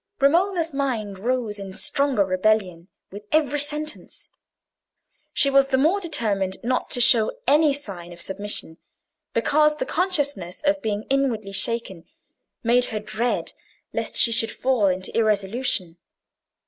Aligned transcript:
Romola's 0.19 0.73
mind 0.73 1.19
rose 1.19 1.59
in 1.59 1.73
stronger 1.73 2.25
rebellion 2.25 2.87
with 3.11 3.23
every 3.31 3.59
sentence. 3.59 4.29
She 5.31 5.47
was 5.51 5.67
the 5.67 5.77
more 5.77 5.99
determined 5.99 6.57
not 6.63 6.89
to 6.89 6.99
show 6.99 7.31
any 7.47 7.71
sign 7.71 8.11
of 8.11 8.19
submission, 8.19 8.77
because 9.35 9.75
the 9.75 9.85
consciousness 9.85 10.59
of 10.65 10.81
being 10.81 11.03
inwardly 11.11 11.51
shaken 11.51 12.05
made 12.63 12.85
her 12.85 12.99
dread 12.99 13.53
lest 13.93 14.15
she 14.15 14.31
should 14.31 14.51
fall 14.51 14.87
into 14.87 15.15
irresolution. 15.15 15.97